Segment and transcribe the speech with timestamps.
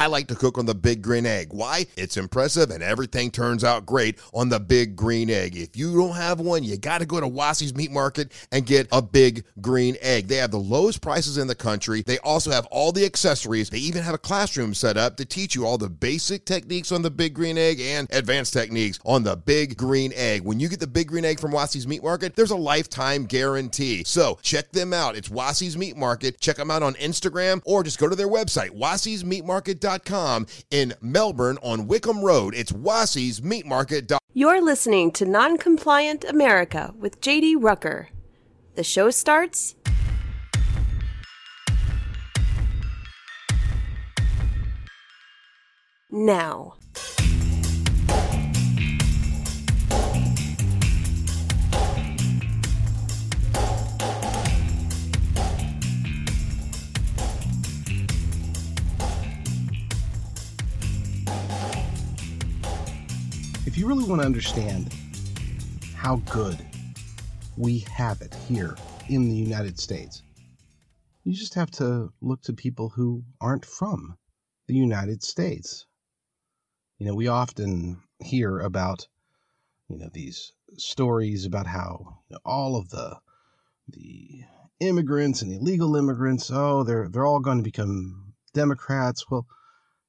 [0.00, 1.48] I like to cook on the Big Green Egg.
[1.50, 1.84] Why?
[1.94, 5.58] It's impressive and everything turns out great on the Big Green Egg.
[5.58, 8.88] If you don't have one, you got to go to Wassy's Meat Market and get
[8.92, 10.28] a Big Green Egg.
[10.28, 12.00] They have the lowest prices in the country.
[12.00, 13.68] They also have all the accessories.
[13.68, 17.02] They even have a classroom set up to teach you all the basic techniques on
[17.02, 20.44] the Big Green Egg and advanced techniques on the Big Green Egg.
[20.44, 24.04] When you get the Big Green Egg from Wassy's Meat Market, there's a lifetime guarantee.
[24.04, 25.14] So check them out.
[25.14, 26.40] It's Wassy's Meat Market.
[26.40, 29.89] Check them out on Instagram or just go to their website, wassysmeatmarket.com
[30.70, 32.54] in Melbourne on Wickham Road.
[32.54, 34.18] It's wassysmeatmarket.com.
[34.32, 38.08] You're listening to Noncompliant America with JD Rucker.
[38.76, 39.74] The show starts
[46.10, 46.74] now.
[63.80, 64.94] You really want to understand
[65.94, 66.58] how good
[67.56, 68.76] we have it here
[69.08, 70.22] in the United States,
[71.24, 74.18] you just have to look to people who aren't from
[74.66, 75.86] the United States.
[76.98, 79.08] You know, we often hear about,
[79.88, 83.16] you know, these stories about how you know, all of the
[83.88, 84.42] the
[84.80, 89.30] immigrants and illegal immigrants, oh, they're they're all going to become Democrats.
[89.30, 89.46] Well,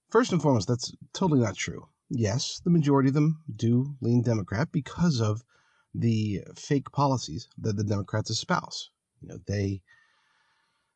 [0.09, 1.87] first and foremost, that's totally not true.
[2.13, 5.45] Yes, the majority of them do lean Democrat because of
[5.95, 8.89] the fake policies that the Democrats espouse.
[9.21, 9.81] You know, they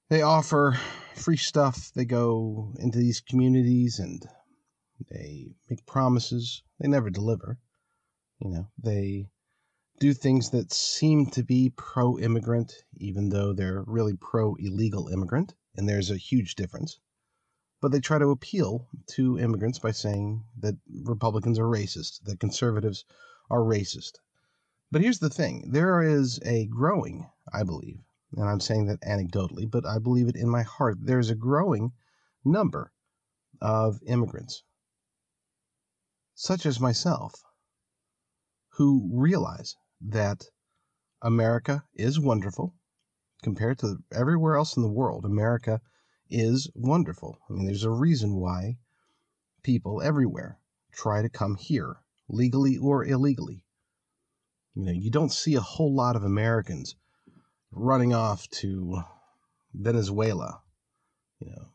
[0.09, 0.77] they offer
[1.13, 1.93] free stuff.
[1.93, 4.27] They go into these communities and
[5.09, 6.63] they make promises.
[6.81, 7.59] They never deliver.
[8.39, 9.29] You know, they
[10.01, 15.55] do things that seem to be pro immigrant, even though they're really pro illegal immigrant.
[15.77, 16.99] And there's a huge difference.
[17.81, 23.05] But they try to appeal to immigrants by saying that Republicans are racist, that conservatives
[23.49, 24.19] are racist.
[24.91, 27.99] But here's the thing there is a growing, I believe,
[28.31, 31.91] and I'm saying that anecdotally, but I believe it in my heart, there's a growing
[32.43, 32.93] number
[33.61, 34.63] of immigrants,
[36.33, 37.43] such as myself,
[38.69, 40.45] who realize that
[41.21, 42.75] America is wonderful
[43.41, 45.25] compared to everywhere else in the world.
[45.25, 45.81] America
[46.29, 47.37] is wonderful.
[47.49, 48.77] I mean, there's a reason why
[49.63, 50.59] people everywhere
[50.91, 51.97] try to come here,
[52.27, 53.63] legally or illegally.
[54.73, 56.95] You know, you don't see a whole lot of Americans
[57.71, 59.01] running off to
[59.73, 60.61] Venezuela,
[61.39, 61.67] you know,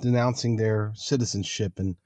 [0.00, 1.96] denouncing their citizenship and,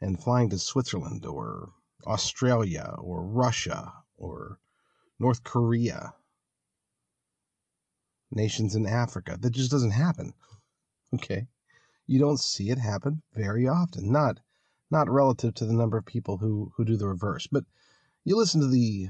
[0.00, 1.72] and flying to Switzerland or
[2.06, 4.58] Australia or Russia or
[5.18, 6.14] North Korea,
[8.30, 9.38] nations in Africa.
[9.40, 10.34] That just doesn't happen.
[11.14, 11.46] Okay.
[12.06, 14.10] You don't see it happen very often.
[14.10, 14.40] Not
[14.90, 17.46] not relative to the number of people who, who do the reverse.
[17.50, 17.64] But
[18.24, 19.08] you listen to the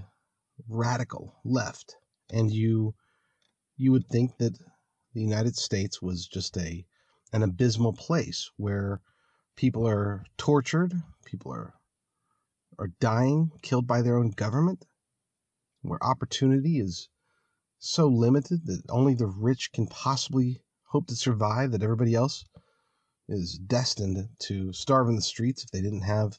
[0.69, 1.97] radical left
[2.31, 2.94] and you
[3.76, 4.56] you would think that
[5.12, 6.87] the United States was just a
[7.32, 9.00] an abysmal place where
[9.56, 10.92] people are tortured,
[11.25, 11.75] people are
[12.78, 14.84] are dying, killed by their own government,
[15.82, 17.09] where opportunity is
[17.78, 20.63] so limited that only the rich can possibly
[20.94, 22.44] hope to survive, that everybody else
[23.28, 26.38] is destined to starve in the streets if they didn't have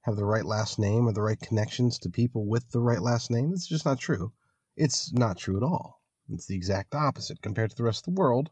[0.00, 3.30] have the right last name or the right connections to people with the right last
[3.30, 3.52] name.
[3.52, 4.32] It's just not true.
[4.78, 6.00] It's not true at all.
[6.30, 7.42] It's the exact opposite.
[7.42, 8.48] Compared to the rest of the world,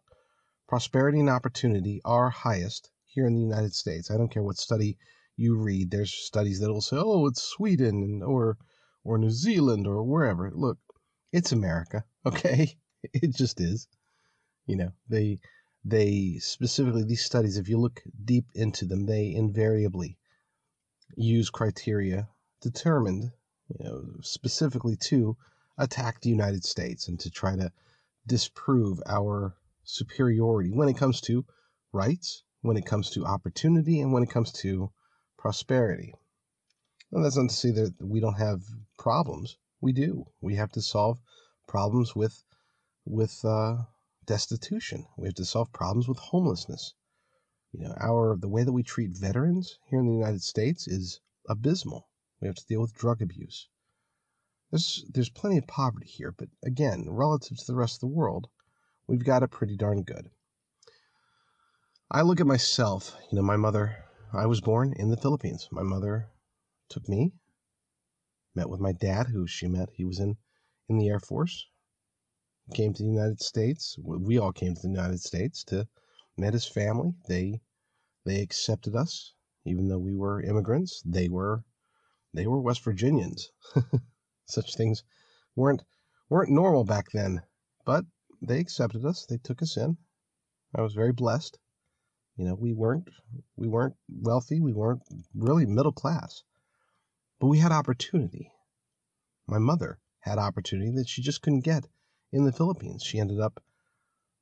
[0.69, 4.11] prosperity and opportunity are highest here in the United States.
[4.11, 4.99] I don't care what study
[5.37, 5.91] you read.
[5.91, 8.59] There's studies that will say, "Oh, it's Sweden or
[9.05, 10.77] or New Zealand or wherever." Look,
[11.33, 12.77] it's America, okay?
[13.15, 13.89] It just is.
[14.71, 15.41] You know, they
[15.85, 20.17] they specifically these studies if you look deep into them, they invariably
[21.17, 22.29] use criteria
[22.61, 23.33] determined,
[23.69, 25.37] you know, specifically to
[25.77, 27.73] attack the United States and to try to
[28.29, 31.45] disprove our superiority when it comes to
[31.93, 34.93] rights, when it comes to opportunity, and when it comes to
[35.37, 36.15] prosperity.
[37.11, 38.63] And that's not to say that we don't have
[38.99, 39.57] problems.
[39.81, 40.27] We do.
[40.41, 41.19] We have to solve
[41.67, 42.45] problems with
[43.05, 43.79] with uh,
[44.31, 45.05] destitution.
[45.17, 46.95] We have to solve problems with homelessness.
[47.73, 51.21] You know, our the way that we treat veterans here in the United States is
[51.49, 52.09] abysmal.
[52.41, 53.69] We have to deal with drug abuse.
[54.71, 58.49] There's there's plenty of poverty here, but again, relative to the rest of the world,
[59.09, 60.31] we've got it pretty darn good.
[62.09, 65.69] I look at myself, you know, my mother, I was born in the Philippines.
[65.73, 66.31] My mother
[66.89, 67.33] took me,
[68.55, 70.37] met with my dad, who she met, he was in
[70.89, 71.67] in the Air Force,
[72.71, 73.97] came to the United States.
[74.03, 75.89] We all came to the United States to
[76.37, 77.15] met his family.
[77.29, 77.61] They
[78.25, 79.35] they accepted us
[79.65, 81.65] Even though we were immigrants, they were
[82.35, 83.51] they were West Virginians.
[84.47, 85.05] Such things
[85.57, 85.83] weren't
[86.31, 87.43] weren't normal back then,
[87.85, 88.05] but
[88.43, 89.27] they accepted us.
[89.27, 89.99] They took us in.
[90.75, 91.59] I was very blessed.
[92.37, 93.09] You know, we weren't
[93.57, 94.61] we weren't wealthy.
[94.61, 95.03] We weren't
[95.35, 96.43] really middle class,
[97.41, 98.51] but we had opportunity.
[99.47, 101.87] My mother had opportunity that she just couldn't get
[102.33, 103.03] in the Philippines.
[103.03, 103.63] She ended up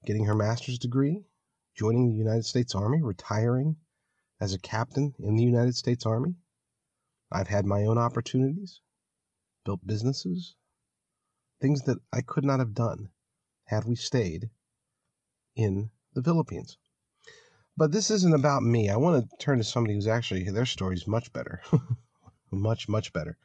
[0.05, 1.25] getting her master's degree,
[1.75, 3.77] joining the United States Army, retiring
[4.41, 6.37] as a captain in the United States Army.
[7.31, 8.81] I've had my own opportunities,
[9.65, 10.55] built businesses,
[11.61, 13.11] things that I could not have done
[13.65, 14.51] had we stayed
[15.57, 16.79] in the Philippines.
[17.77, 18.89] But this isn't about me.
[18.89, 21.61] I want to turn to somebody who's actually, their story is much better.
[22.51, 23.37] much, much better.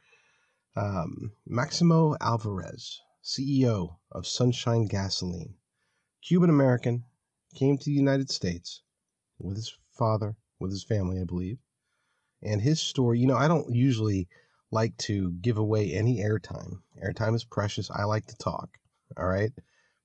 [0.76, 5.54] Um, Maximo Alvarez, CEO of Sunshine Gasoline,
[6.20, 7.06] Cuban American,
[7.54, 8.82] came to the United States
[9.38, 11.58] with his father, with his family, I believe.
[12.42, 14.28] And his story, you know, I don't usually
[14.70, 16.82] like to give away any airtime.
[17.02, 17.90] Airtime is precious.
[17.90, 18.76] I like to talk.
[19.16, 19.52] All right.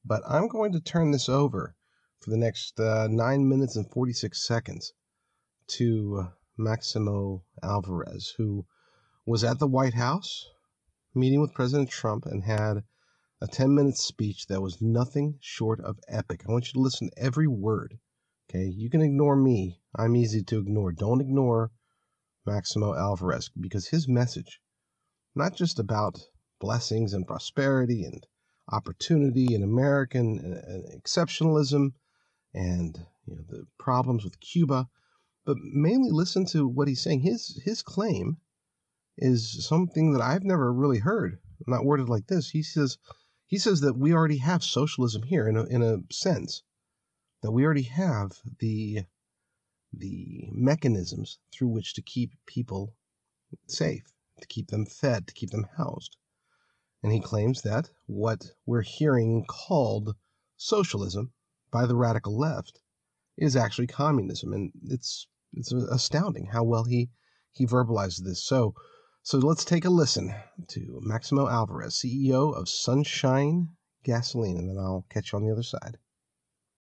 [0.06, 1.76] But I'm going to turn this over
[2.22, 4.94] for the next uh, nine minutes and 46 seconds
[5.68, 8.66] to Maximo Alvarez, who
[9.26, 10.48] was at the White House
[11.14, 12.84] meeting with President Trump and had
[13.42, 16.44] a 10 minute speech that was nothing short of epic.
[16.48, 17.98] I want you to listen to every word.
[18.50, 19.80] Okay, you can ignore me.
[19.96, 20.92] I'm easy to ignore.
[20.92, 21.72] Don't ignore
[22.46, 24.60] Maximo Alvarez because his message,
[25.36, 26.20] not just about
[26.60, 28.26] blessings and prosperity and
[28.72, 31.94] opportunity and American uh, exceptionalism
[32.54, 34.90] and you know, the problems with Cuba,
[35.46, 37.22] but mainly listen to what he's saying.
[37.22, 38.38] His his claim
[39.18, 42.50] is something that I've never really heard, not worded like this.
[42.50, 42.98] He says
[43.50, 46.62] he says that we already have socialism here in a, in a sense
[47.42, 49.04] that we already have the
[49.92, 52.94] the mechanisms through which to keep people
[53.68, 56.16] safe, to keep them fed, to keep them housed.
[57.02, 60.16] And he claims that what we're hearing called
[60.56, 61.34] socialism
[61.72, 62.80] by the radical left
[63.36, 64.54] is actually communism.
[64.54, 67.10] And it's it's astounding how well he
[67.52, 68.44] he verbalized this.
[68.44, 68.76] So
[69.24, 70.34] so let's take a listen
[70.70, 73.70] to Maximo Alvarez, CEO of Sunshine
[74.04, 75.98] Gasoline, and then I'll catch you on the other side.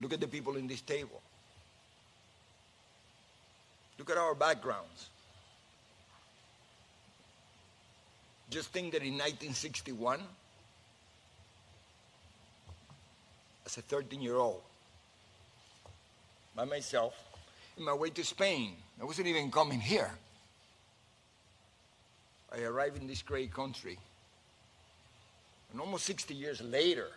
[0.00, 1.22] Look at the people in this table.
[3.98, 5.08] Look at our backgrounds.
[8.50, 10.20] Just think that in 1961,
[13.66, 14.60] as a 13 year old,
[16.54, 17.14] by myself,
[17.76, 20.10] in my way to Spain, I wasn't even coming here.
[22.54, 23.98] I arrived in this great country.
[25.72, 27.08] And almost 60 years later,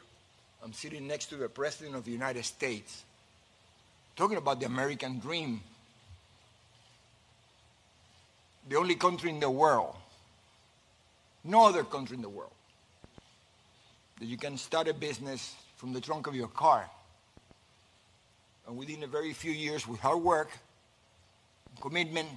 [0.64, 3.04] I'm sitting next to the President of the United States,
[4.16, 5.62] talking about the American dream.
[8.68, 9.96] The only country in the world,
[11.44, 12.52] no other country in the world,
[14.20, 16.90] that you can start a business from the trunk of your car.
[18.68, 20.50] And within a very few years, with hard work,
[21.80, 22.28] commitment,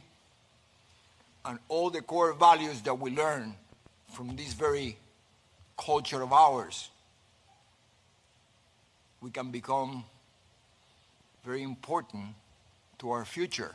[1.45, 3.55] and all the core values that we learn
[4.13, 4.97] from this very
[5.77, 6.91] culture of ours,
[9.21, 10.05] we can become
[11.45, 12.25] very important
[12.99, 13.75] to our future.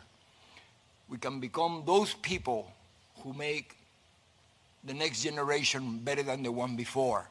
[1.10, 2.72] We can become those people
[3.22, 3.76] who make
[4.84, 7.28] the next generation better than the one before.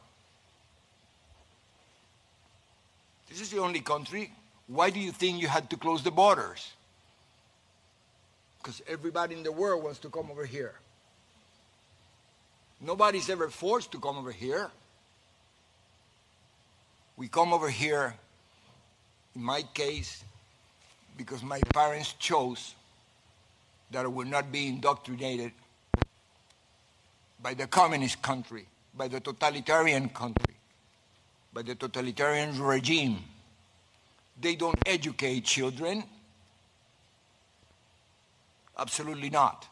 [3.29, 4.33] This is the only country.
[4.67, 6.73] Why do you think you had to close the borders?
[8.65, 10.73] Because everybody in the world wants to come over here.
[12.81, 14.71] Nobody's ever forced to come over here.
[17.19, 18.15] We come over here,
[19.37, 20.25] in my case,
[21.19, 22.75] because my parents chose
[23.91, 25.53] that I would not be indoctrinated
[27.43, 28.65] by the communist country,
[28.97, 30.55] by the totalitarian country,
[31.53, 33.19] by the totalitarian regime.
[34.41, 36.05] They don't educate children.
[38.79, 39.69] Absolutely not.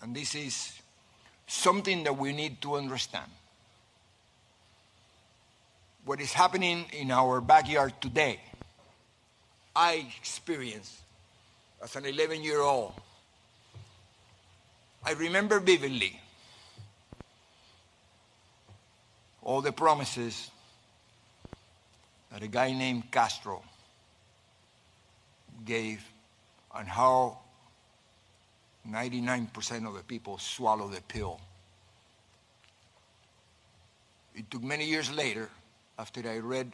[0.00, 0.72] And this is
[1.46, 3.30] something that we need to understand.
[6.04, 8.40] What is happening in our backyard today,
[9.74, 10.94] I experienced
[11.82, 12.94] as an 11 year old.
[15.04, 16.20] I remember vividly
[19.42, 20.50] all the promises
[22.30, 23.62] that a guy named Castro
[25.64, 26.04] gave
[26.74, 27.38] and how
[28.88, 31.40] 99% of the people swallow the pill.
[34.34, 35.50] It took many years later,
[35.98, 36.72] after I read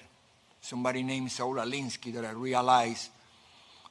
[0.61, 3.11] somebody named Saul Alinsky, that I realized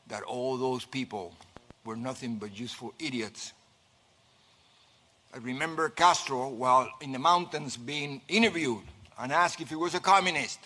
[0.08, 1.34] that all those people
[1.84, 3.54] were nothing but useful idiots.
[5.34, 8.84] I remember Castro while in the mountains being interviewed
[9.20, 10.60] and asked if he was a communist.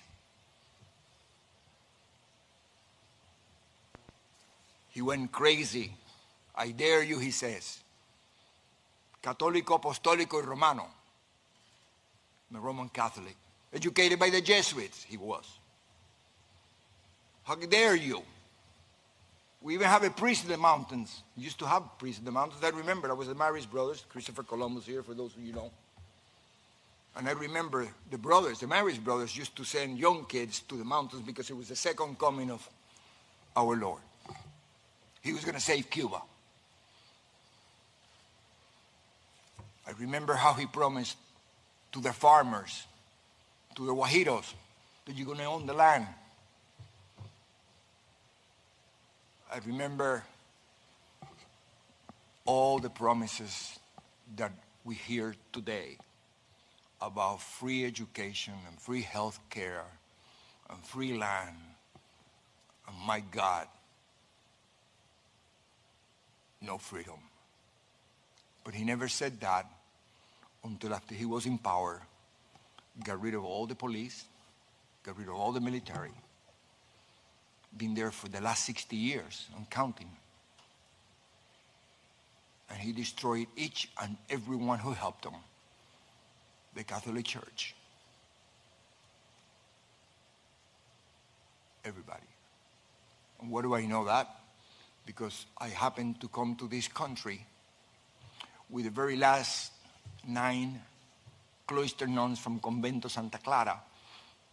[4.91, 5.95] He went crazy.
[6.53, 7.79] I dare you, he says.
[9.23, 10.87] Católico, apostólico, y romano.
[12.49, 13.35] I'm a Roman Catholic.
[13.73, 15.45] Educated by the Jesuits, he was.
[17.43, 18.21] How dare you?
[19.61, 21.23] We even have a priest in the mountains.
[21.37, 22.61] We used to have priests in the mountains.
[22.63, 25.71] I remember, I was the Marist brothers, Christopher Columbus here, for those of you know.
[27.15, 30.83] And I remember the brothers, the Marist brothers, used to send young kids to the
[30.83, 32.67] mountains because it was the second coming of
[33.55, 34.01] our Lord.
[35.21, 36.21] He was going to save Cuba.
[39.87, 41.17] I remember how he promised
[41.91, 42.85] to the farmers,
[43.75, 44.53] to the Guajiros,
[45.05, 46.07] that you're going to own the land.
[49.51, 50.23] I remember
[52.45, 53.77] all the promises
[54.37, 55.97] that we hear today
[57.01, 59.85] about free education and free health care
[60.69, 61.57] and free land.
[62.87, 63.67] And my God,
[66.61, 67.19] no freedom.
[68.63, 69.65] But he never said that
[70.63, 72.01] until after he was in power,
[73.03, 74.25] got rid of all the police,
[75.03, 76.11] got rid of all the military,
[77.75, 80.09] been there for the last 60 years and counting.
[82.69, 85.33] And he destroyed each and every one who helped him.
[86.75, 87.75] The Catholic Church.
[91.83, 92.21] Everybody.
[93.41, 94.40] And what do I know that?
[95.11, 97.45] Because I happened to come to this country
[98.69, 99.73] with the very last
[100.25, 100.81] nine
[101.67, 103.77] cloister nuns from Convento Santa Clara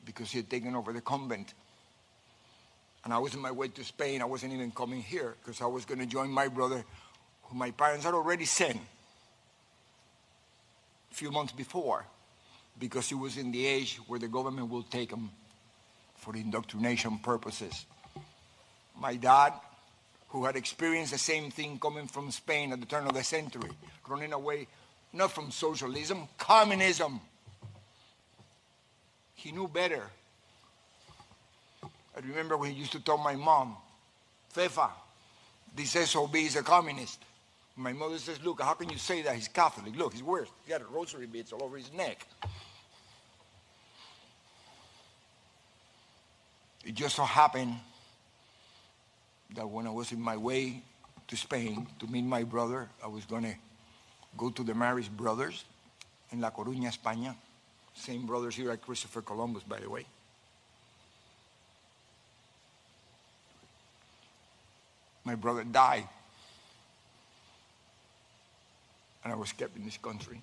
[0.05, 1.55] because he had taken over the convent.
[3.05, 4.21] And I was on my way to Spain.
[4.21, 6.85] I wasn't even coming here because I was going to join my brother,
[7.45, 8.81] who my parents had already sent
[11.13, 12.05] a few months before
[12.81, 15.31] because he was in the age where the government will take him
[16.17, 17.87] for indoctrination purposes.
[19.01, 19.53] My dad,
[20.29, 23.71] who had experienced the same thing coming from Spain at the turn of the century,
[24.07, 24.67] running away
[25.13, 27.21] not from socialism, communism.
[29.35, 30.03] He knew better.
[31.83, 33.77] I remember when he used to tell my mom,
[34.55, 34.91] Fefa,
[35.75, 37.21] this SOB is a communist.
[37.77, 39.37] My mother says, look, how can you say that?
[39.37, 39.97] He's Catholic.
[39.97, 40.49] Look, he's worse.
[40.65, 42.27] He got rosary beads all over his neck.
[46.85, 47.77] It just so happened
[49.55, 50.83] that when I was in my way
[51.27, 53.55] to Spain to meet my brother, I was going to
[54.37, 55.65] go to the Marist brothers
[56.31, 57.35] in La Coruña, España.
[57.95, 60.05] Same brothers here at Christopher Columbus, by the way.
[65.25, 66.09] My brother died.
[69.25, 70.41] And I was kept in this country.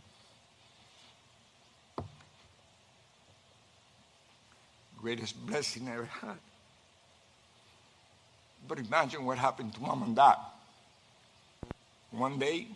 [5.00, 6.38] Greatest blessing I ever had.
[8.67, 10.38] But imagine what happened to mom and dad.
[12.12, 12.67] One day,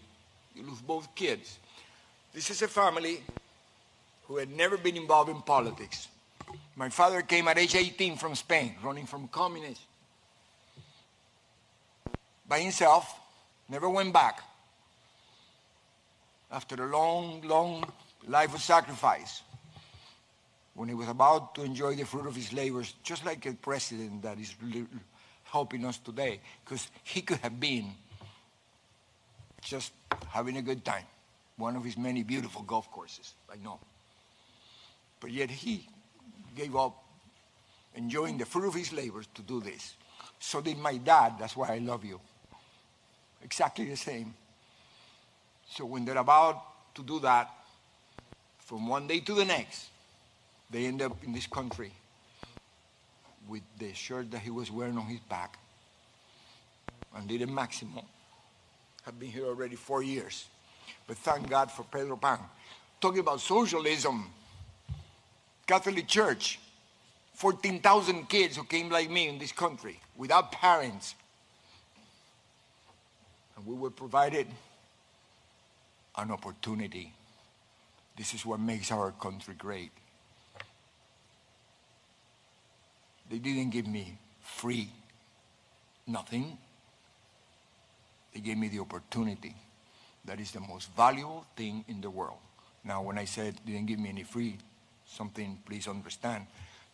[0.55, 1.58] you lose both kids.
[2.34, 3.24] This is a family
[4.27, 6.08] who had never been involved in politics.
[6.75, 9.84] My father came at age 18 from Spain, running from communists.
[12.48, 13.13] By himself,
[13.69, 14.41] never went back.
[16.51, 17.86] After a long, long
[18.27, 19.41] life of sacrifice,
[20.74, 24.22] when he was about to enjoy the fruit of his labors, just like a president
[24.24, 24.55] that is
[25.51, 27.86] helping us today, because he could have been
[29.62, 29.91] just
[30.29, 31.06] having a good time.
[31.58, 33.79] One of his many beautiful golf courses, I know.
[35.20, 35.88] But yet he
[36.56, 37.03] gave up
[37.96, 39.96] enjoying the fruit of his labors to do this.
[40.39, 41.34] So did my dad.
[41.39, 42.20] That's why I love you.
[43.44, 44.34] Exactly the same.
[45.70, 47.50] So when they're about to do that,
[48.60, 49.89] from one day to the next,
[50.70, 51.91] they end up in this country
[53.50, 55.58] with the shirt that he was wearing on his back
[57.15, 58.06] and did a maximum.
[59.08, 60.46] I've been here already four years.
[61.08, 62.39] But thank God for Pedro Pan.
[63.01, 64.29] Talking about socialism,
[65.65, 66.60] Catholic Church,
[67.34, 71.15] 14,000 kids who came like me in this country without parents.
[73.56, 74.48] And we were provided
[76.18, 77.13] an opportunity.
[78.18, 79.91] This is what makes our country great.
[83.29, 84.89] They didn't give me free
[86.07, 86.57] nothing.
[88.33, 89.55] They gave me the opportunity.
[90.25, 92.38] That is the most valuable thing in the world.
[92.83, 94.57] Now, when I said they didn't give me any free
[95.05, 96.45] something, please understand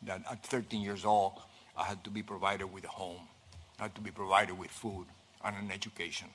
[0.04, 1.34] that at 13 years old,
[1.77, 3.27] I had to be provided with a home.
[3.77, 5.06] had to be provided with food
[5.44, 6.30] and an education.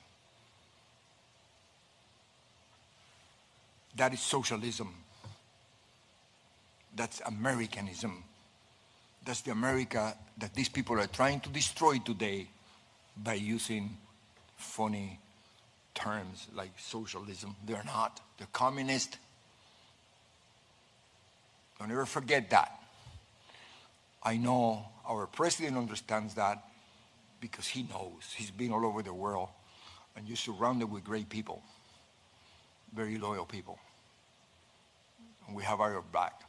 [3.96, 4.94] That is socialism.
[6.94, 8.24] That's Americanism.
[9.24, 12.48] That's the America that these people are trying to destroy today
[13.16, 13.96] by using
[14.56, 15.18] funny
[15.94, 17.56] terms like socialism.
[17.64, 18.20] They're not.
[18.38, 19.18] They're communist.
[21.78, 22.78] Don't ever forget that.
[24.22, 26.62] I know our president understands that
[27.40, 28.34] because he knows.
[28.36, 29.48] He's been all over the world
[30.16, 31.62] and you're surrounded with great people,
[32.94, 33.78] very loyal people.
[35.46, 36.42] And we have our back.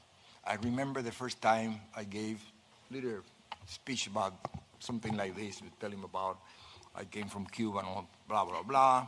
[0.45, 2.41] I remember the first time I gave
[2.91, 3.21] little
[3.65, 4.33] speech about
[4.79, 6.39] something like this, We tell him about
[6.93, 9.07] I came from Cuba and blah, blah, blah.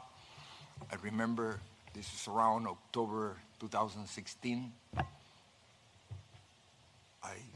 [0.89, 1.59] I remember
[1.93, 4.71] this is around October 2016.
[4.95, 5.03] I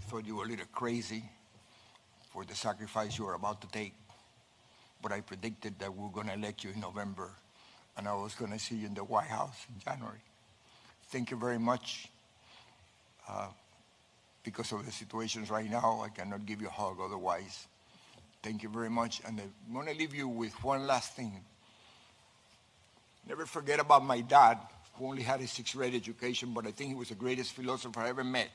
[0.10, 1.24] thought you were a little crazy
[2.34, 3.93] for the sacrifice you were about to take,
[5.01, 7.31] but I predicted that we were going to elect you in November
[7.96, 10.19] and I was going to see you in the White House in January.
[11.10, 12.10] Thank you very much.
[13.29, 13.48] Uh,
[14.48, 17.68] because of the situations right now, I cannot give you a hug otherwise.
[18.42, 19.20] Thank you very much.
[19.27, 21.34] And I'm going to leave you with one last thing.
[23.27, 24.58] Never forget about my dad,
[24.94, 28.00] who only had a sixth grade education, but I think he was the greatest philosopher
[28.00, 28.48] I ever met.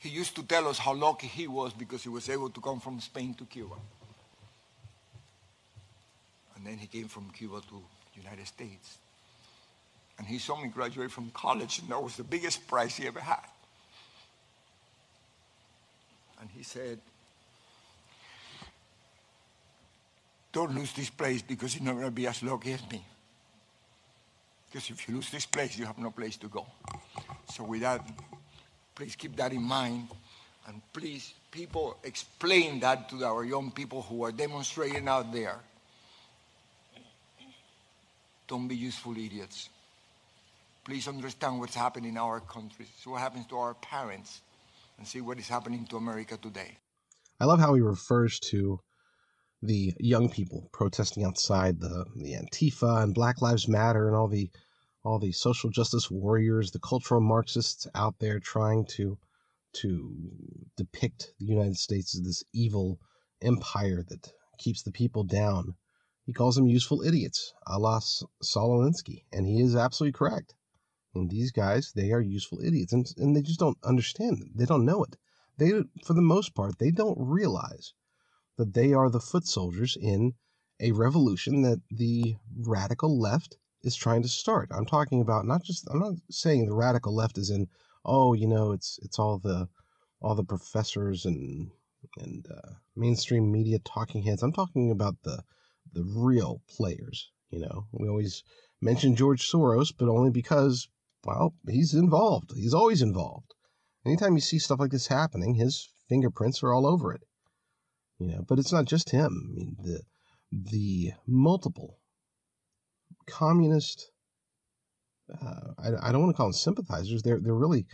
[0.00, 2.80] He used to tell us how lucky he was because he was able to come
[2.80, 3.76] from Spain to Cuba.
[6.56, 7.80] And then he came from Cuba to
[8.12, 8.98] the United States.
[10.18, 13.20] And he saw me graduate from college, and that was the biggest prize he ever
[13.20, 13.46] had.
[16.40, 16.98] And he said,
[20.52, 23.04] don't lose this place because you're not going to be as lucky as me.
[24.66, 26.66] Because if you lose this place, you have no place to go.
[27.52, 28.08] So with that,
[28.94, 30.08] please keep that in mind.
[30.66, 35.58] And please, people, explain that to our young people who are demonstrating out there.
[38.46, 39.68] Don't be useful idiots.
[40.84, 42.86] Please understand what's happening in our country.
[42.98, 44.40] See what happens to our parents
[45.00, 46.76] and see what is happening to America today.
[47.40, 48.80] I love how he refers to
[49.62, 54.50] the young people protesting outside the the Antifa and Black Lives Matter and all the
[55.02, 59.18] all the social justice warriors, the cultural Marxists out there trying to
[59.72, 60.14] to
[60.76, 63.00] depict the United States as this evil
[63.40, 65.76] empire that keeps the people down.
[66.26, 68.00] He calls them useful idiots, a la
[68.42, 68.84] Saul
[69.32, 70.54] and he is absolutely correct.
[71.14, 74.50] And these guys, they are useful idiots, and, and they just don't understand.
[74.54, 75.16] They don't know it.
[75.58, 77.92] They, for the most part, they don't realize
[78.56, 80.34] that they are the foot soldiers in
[80.80, 84.70] a revolution that the radical left is trying to start.
[84.72, 87.68] I'm talking about not just I'm not saying the radical left is in
[88.04, 89.68] oh, you know, it's it's all the
[90.20, 91.70] all the professors and
[92.18, 94.42] and uh, mainstream media talking heads.
[94.42, 95.42] I'm talking about the
[95.92, 97.86] the real players, you know.
[97.92, 98.42] We always
[98.80, 100.88] mention George Soros, but only because
[101.24, 102.52] well, he's involved.
[102.54, 103.54] He's always involved.
[104.06, 107.22] Anytime you see stuff like this happening, his fingerprints are all over it.
[108.18, 109.50] You know, but it's not just him.
[109.50, 110.02] I mean, the
[110.52, 111.98] the multiple
[113.26, 114.10] communist
[115.40, 117.22] uh, I, I, don't want to call them sympathizers.
[117.22, 117.86] They're they're really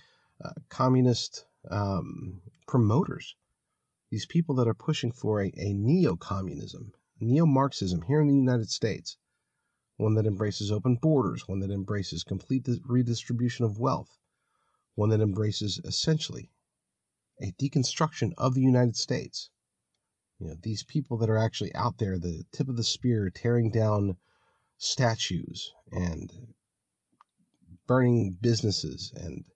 [0.42, 3.36] uh, communist um, promoters.
[4.10, 9.16] These people that are pushing for a, a neo-communism, neo-Marxism here in the United States,
[9.96, 14.18] one that embraces open borders, one that embraces complete redistribution of wealth,
[14.94, 16.50] one that embraces essentially
[17.40, 19.50] a deconstruction of the United States
[20.38, 23.70] you know, these people that are actually out there, the tip of the spear, tearing
[23.70, 24.18] down
[24.76, 26.30] statues and
[27.86, 29.46] burning businesses and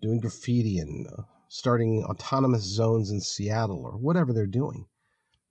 [0.00, 4.88] doing graffiti and uh, starting autonomous zones in Seattle or whatever they're doing.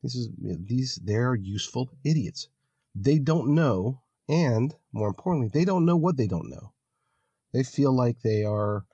[0.03, 2.49] This is you know, these they're useful idiots.
[2.93, 6.73] They don't know, and more importantly, they don't know what they don't know.
[7.53, 8.85] They feel like they are,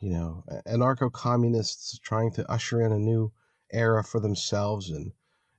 [0.00, 3.32] you know, anarcho-communists trying to usher in a new
[3.72, 5.12] era for themselves and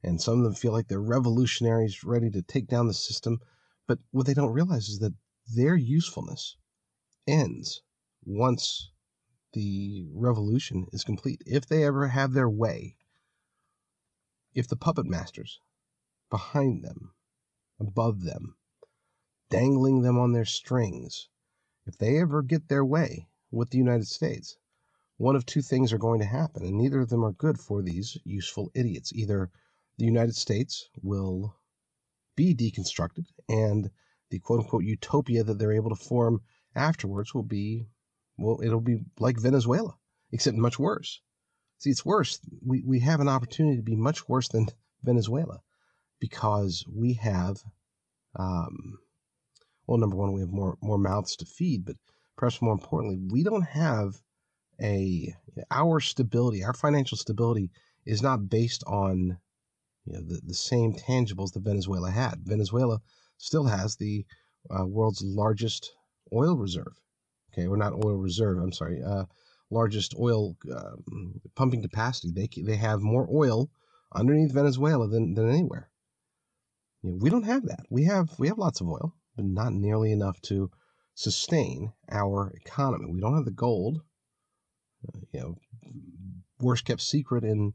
[0.04, 3.40] and some of them feel like they're revolutionaries ready to take down the system
[3.88, 5.16] but what they don't realize is that
[5.56, 6.58] their usefulness
[7.26, 7.82] ends
[8.24, 8.92] once
[9.54, 12.98] the revolution is complete if they ever have their way
[14.54, 15.60] if the puppet masters
[16.30, 17.14] behind them
[17.80, 18.56] above them
[19.50, 21.30] dangling them on their strings
[21.86, 24.58] if they ever get their way with the United States
[25.18, 27.82] one of two things are going to happen, and neither of them are good for
[27.82, 29.14] these useful idiots.
[29.14, 29.52] Either
[29.98, 31.56] the United States will
[32.36, 33.92] be deconstructed, and
[34.32, 36.42] the quote unquote utopia that they're able to form
[36.76, 37.88] afterwards will be,
[38.38, 39.96] well, it'll be like Venezuela,
[40.32, 41.22] except much worse.
[41.78, 42.40] See, it's worse.
[42.66, 44.68] We, we have an opportunity to be much worse than
[45.04, 45.62] Venezuela.
[46.24, 47.58] Because we have,
[48.40, 48.98] um,
[49.86, 51.98] well, number one, we have more more mouths to feed, but
[52.38, 54.22] perhaps more importantly, we don't have
[54.82, 55.36] a
[55.70, 57.72] our stability, our financial stability
[58.06, 59.38] is not based on
[60.06, 62.36] you know, the, the same tangibles that Venezuela had.
[62.46, 63.02] Venezuela
[63.38, 64.26] still has the
[64.72, 65.92] uh, world's largest
[66.32, 67.02] oil reserve.
[67.52, 68.60] Okay, or not oil reserve.
[68.60, 69.26] I'm sorry, uh,
[69.70, 72.32] largest oil um, pumping capacity.
[72.32, 73.70] They they have more oil
[74.16, 75.90] underneath Venezuela than than anywhere.
[77.04, 77.86] You know, we don't have that.
[77.90, 80.72] We have we have lots of oil, but not nearly enough to
[81.16, 83.12] sustain our economy.
[83.12, 84.02] We don't have the gold.
[85.08, 85.56] Uh, you know,
[86.60, 87.74] worst kept secret in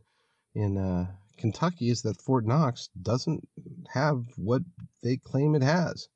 [0.55, 3.47] in uh, Kentucky is that Fort Knox doesn't
[3.93, 4.63] have what
[5.03, 6.09] they claim it has.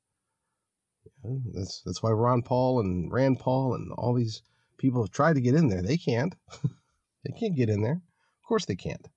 [1.53, 4.41] That's that's why Ron Paul and Rand Paul and all these
[4.77, 5.81] people have tried to get in there.
[5.81, 6.35] They can't.
[7.23, 8.01] they can't get in there.
[8.41, 9.07] Of course they can't.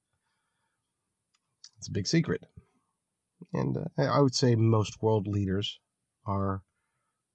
[1.79, 2.45] It's a big secret.
[3.57, 5.81] And uh, I would say most world leaders
[6.27, 6.62] are,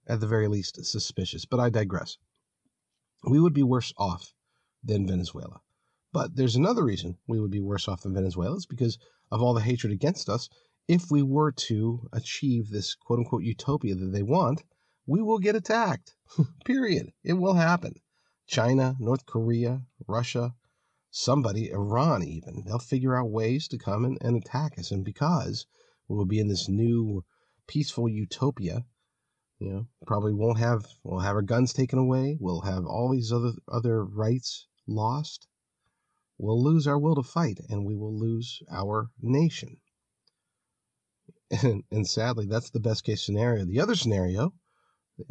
[0.08, 1.46] at the very least, suspicious.
[1.46, 2.18] But I digress.
[3.24, 4.34] We would be worse off
[4.84, 5.62] than Venezuela.
[6.14, 8.56] But there's another reason we would be worse off than Venezuela.
[8.56, 9.00] is because
[9.32, 10.48] of all the hatred against us.
[10.88, 14.64] If we were to achieve this quote unquote utopia that they want,
[15.08, 16.16] we will get attacked.
[16.66, 17.14] Period.
[17.24, 17.96] It will happen.
[18.46, 20.54] China, North Korea, Russia,
[21.10, 24.92] somebody, Iran even, they'll figure out ways to come and, and attack us.
[24.92, 25.66] And because
[26.12, 27.24] we will be in this new
[27.68, 28.86] peaceful utopia,
[29.60, 32.38] you know, probably won't have, we'll have our guns taken away.
[32.40, 35.48] We'll have all these other, other rights lost
[36.42, 39.78] we'll lose our will to fight and we will lose our nation.
[41.62, 43.64] And, and sadly, that's the best case scenario.
[43.64, 44.54] The other scenario,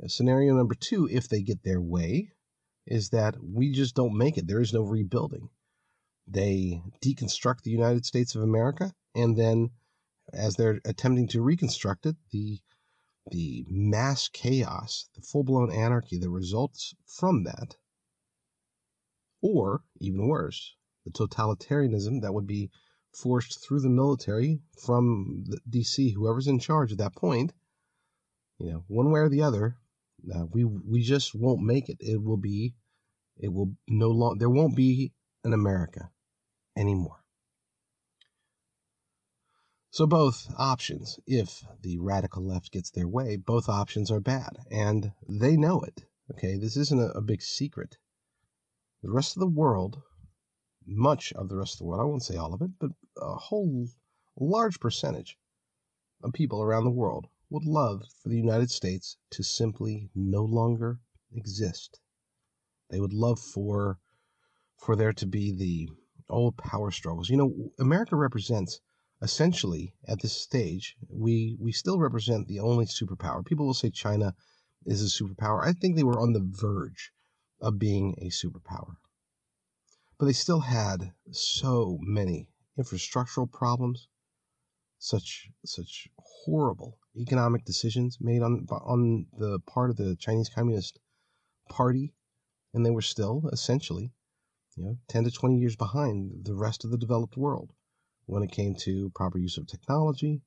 [0.07, 2.31] scenario number two, if they get their way,
[2.87, 4.47] is that we just don't make it.
[4.47, 5.49] There is no rebuilding.
[6.27, 9.71] They deconstruct the United States of America, and then
[10.33, 12.61] as they're attempting to reconstruct it, the
[13.31, 17.77] the mass chaos, the full blown anarchy that results from that,
[19.43, 22.71] or even worse, the totalitarianism that would be
[23.12, 27.53] forced through the military from the DC, whoever's in charge at that point,
[28.59, 29.77] you know, one way or the other,
[30.35, 31.97] uh, we we just won't make it.
[32.01, 32.75] It will be,
[33.37, 34.38] it will no longer.
[34.38, 35.12] There won't be
[35.45, 36.11] an America
[36.77, 37.19] anymore.
[39.90, 45.12] So both options, if the radical left gets their way, both options are bad, and
[45.29, 46.05] they know it.
[46.31, 47.98] Okay, this isn't a, a big secret.
[49.03, 50.03] The rest of the world
[50.87, 53.35] much of the rest of the world, I won't say all of it, but a
[53.35, 53.88] whole
[54.37, 55.38] large percentage
[56.22, 61.00] of people around the world would love for the United States to simply no longer
[61.33, 62.00] exist.
[62.90, 63.98] They would love for
[64.76, 65.90] for there to be the
[66.29, 67.29] old power struggles.
[67.29, 68.81] You know, America represents
[69.22, 73.44] essentially at this stage, we we still represent the only superpower.
[73.44, 74.35] People will say China
[74.87, 75.62] is a superpower.
[75.62, 77.12] I think they were on the verge
[77.61, 78.96] of being a superpower
[80.20, 82.46] but they still had so many
[82.78, 84.06] infrastructural problems,
[84.98, 90.98] such such horrible economic decisions made on on the part of the Chinese Communist
[91.70, 92.12] Party,
[92.74, 94.12] and they were still essentially,
[94.76, 97.72] you know, 10 to 20 years behind the rest of the developed world
[98.31, 100.40] when it came to proper use of technology,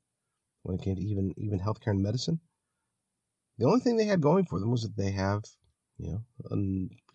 [0.62, 2.40] when it came to even even healthcare and medicine.
[3.58, 5.44] The only thing they had going for them was that they have,
[5.98, 6.22] you know,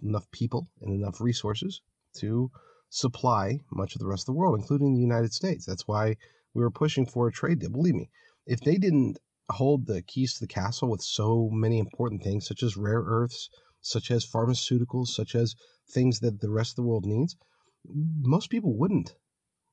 [0.02, 1.80] enough people and enough resources
[2.18, 2.50] to
[2.90, 5.64] supply much of the rest of the world, including the United States.
[5.64, 6.16] That's why
[6.54, 7.70] we were pushing for a trade deal.
[7.70, 8.10] Believe me,
[8.46, 9.18] if they didn't
[9.50, 13.48] hold the keys to the castle with so many important things, such as rare earths,
[13.80, 15.54] such as pharmaceuticals, such as
[15.90, 17.36] things that the rest of the world needs,
[17.84, 19.14] most people wouldn't.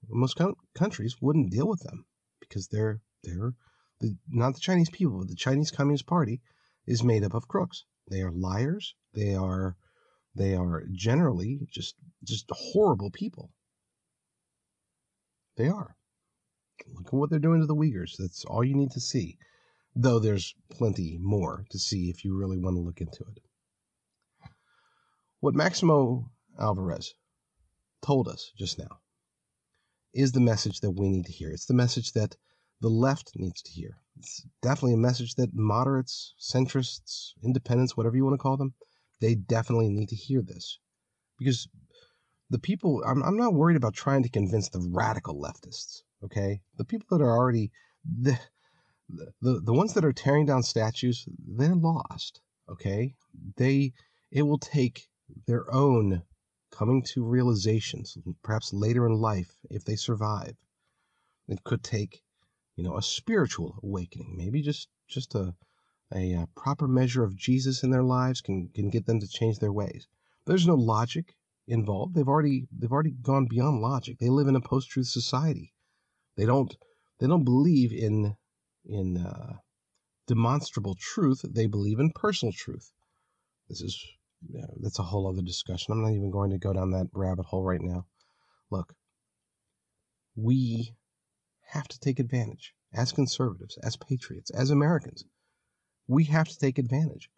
[0.10, 0.39] Most
[0.74, 2.06] countries wouldn't deal with them
[2.39, 3.54] because they're they're
[4.00, 6.41] the, not the Chinese people, but the Chinese Communist Party
[6.86, 7.86] is made up of crooks.
[8.10, 8.94] They are liars.
[9.13, 9.78] They are
[10.36, 13.52] they are generally just just horrible people.
[15.58, 15.96] They are.
[16.88, 18.18] Look at what they're doing to the Uyghurs.
[18.18, 19.38] That's all you need to see.
[19.96, 24.50] Though there's plenty more to see if you really want to look into it.
[25.39, 27.13] What Maximo Alvarez
[28.02, 29.00] told us just now
[30.15, 31.51] is the message that we need to hear.
[31.51, 32.36] It's the message that
[32.82, 33.97] the left needs to hear.
[34.17, 38.73] It's definitely a message that moderates, centrists, independents, whatever you want to call them,
[39.21, 40.80] they definitely need to hear this
[41.38, 41.67] because
[42.49, 46.86] the people I'm, I'm not worried about trying to convince the radical leftists okay the
[46.86, 47.71] people that are already
[48.21, 48.38] the,
[49.41, 53.13] the the ones that are tearing down statues they're lost okay
[53.58, 53.93] they
[54.32, 55.08] it will take
[55.47, 56.21] their own
[56.78, 60.56] coming to realizations perhaps later in life if they survive
[61.48, 62.24] it could take
[62.76, 65.56] you know, a spiritual awakening, maybe just just a
[66.14, 69.60] a, uh, proper measure of Jesus in their lives can can get them to change
[69.60, 70.08] their ways.
[70.46, 71.36] There's no logic
[71.68, 72.14] involved.
[72.14, 74.20] They've already they've already gone beyond logic.
[74.20, 75.74] They live in a post-truth society.
[76.36, 76.76] They don't
[77.20, 78.36] they don't believe in
[78.84, 79.58] in uh,
[80.28, 81.42] demonstrable truth.
[81.44, 82.92] They believe in personal truth.
[83.70, 84.06] This is
[84.82, 85.94] that's a whole other discussion.
[85.94, 88.06] I'm not even going to go down that rabbit hole right now.
[88.70, 88.94] Look,
[90.36, 90.96] we
[91.70, 95.26] have to take advantage as conservatives, as patriots, as Americans.
[96.08, 97.30] We have to take advantage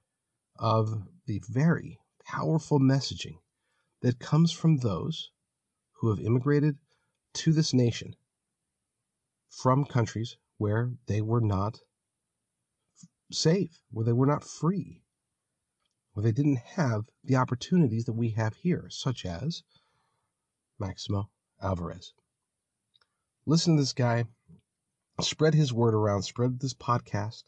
[0.59, 3.37] of the very powerful messaging
[4.01, 5.31] that comes from those
[5.93, 6.77] who have immigrated
[7.33, 8.15] to this nation
[9.49, 11.79] from countries where they were not
[13.31, 15.01] safe, where they were not free,
[16.17, 19.61] where they didn't have the opportunities that we have here, such as
[20.79, 21.29] Maximo
[21.61, 22.11] Alvarez.
[23.45, 24.25] Listen to this guy,
[25.21, 27.43] spread his word around, spread this podcast.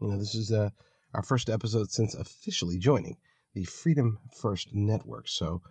[0.00, 0.70] You know, this is uh,
[1.12, 3.16] our first episode since officially joining
[3.52, 5.26] the Freedom First Network.
[5.26, 5.62] So,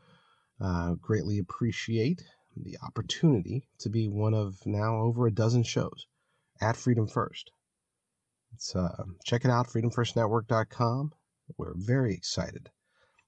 [0.60, 2.26] uh, greatly appreciate
[2.58, 6.08] the opportunity to be one of now over a dozen shows
[6.60, 7.52] at Freedom First.
[8.54, 11.14] It's, uh, check it out, freedomfirstnetwork.com.
[11.58, 12.70] We're very excited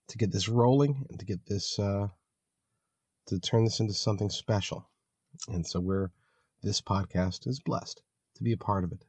[0.08, 2.08] to get this rolling and to get this, uh,
[3.28, 4.90] to turn this into something special.
[5.48, 6.12] And so we're,
[6.62, 8.02] this podcast is blessed
[8.36, 9.04] to be a part of it.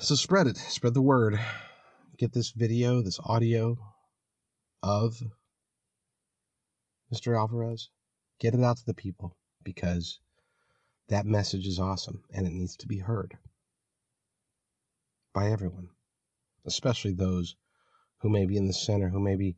[0.00, 1.38] So spread it, spread the word.
[2.16, 3.76] Get this video, this audio
[4.82, 5.22] of
[7.12, 7.36] Mr.
[7.36, 7.90] Alvarez.
[8.38, 10.18] Get it out to the people because
[11.08, 13.36] that message is awesome and it needs to be heard
[15.32, 15.90] by everyone,
[16.66, 17.56] especially those
[18.18, 19.56] who may be in the center, who may be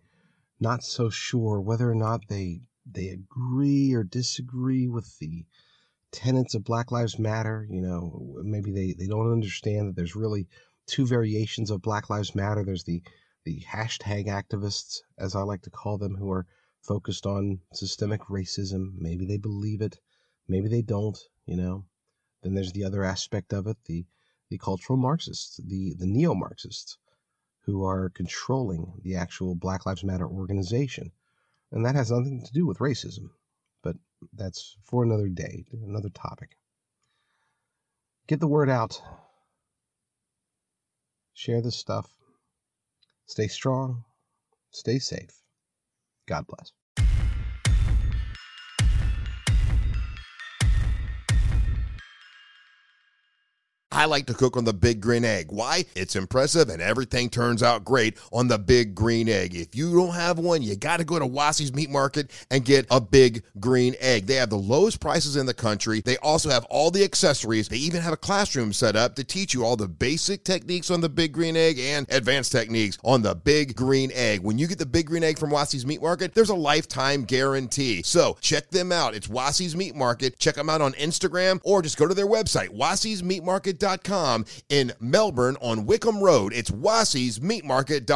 [0.60, 5.46] not so sure whether or not they they agree or disagree with the
[6.10, 7.66] tenets of Black Lives Matter.
[7.70, 10.48] You know, maybe they, they don't understand that there's really
[10.86, 12.64] two variations of Black Lives Matter.
[12.64, 13.02] There's the
[13.44, 16.46] the hashtag activists, as I like to call them, who are
[16.82, 18.92] focused on systemic racism.
[18.98, 19.98] Maybe they believe it,
[20.48, 21.84] maybe they don't, you know.
[22.42, 24.04] Then there's the other aspect of it, the
[24.50, 26.98] the cultural Marxists, the, the neo Marxists,
[27.64, 31.12] who are controlling the actual Black Lives Matter organization.
[31.70, 33.30] And that has nothing to do with racism,
[33.82, 33.96] but
[34.32, 36.56] that's for another day, another topic.
[38.26, 39.02] Get the word out.
[41.34, 42.11] Share this stuff.
[43.26, 44.04] Stay strong.
[44.70, 45.42] Stay safe.
[46.26, 46.72] God bless.
[53.98, 55.46] I like to cook on the Big Green Egg.
[55.50, 55.84] Why?
[55.96, 59.56] It's impressive and everything turns out great on the Big Green Egg.
[59.56, 62.87] If you don't have one, you got to go to Wassy's Meat Market and get
[62.92, 64.26] a Big Green Egg.
[64.26, 66.00] They have the lowest prices in the country.
[66.00, 67.66] They also have all the accessories.
[67.66, 71.00] They even have a classroom set up to teach you all the basic techniques on
[71.00, 74.44] the Big Green Egg and advanced techniques on the Big Green Egg.
[74.44, 78.04] When you get the Big Green Egg from Wassy's Meat Market, there's a lifetime guarantee.
[78.04, 79.16] So check them out.
[79.16, 80.38] It's Wassy's Meat Market.
[80.38, 83.24] Check them out on Instagram or just go to their website, Wassy's
[84.68, 86.53] In Melbourne on Wickham Road.
[86.53, 88.07] It's Wassy's Meat Market.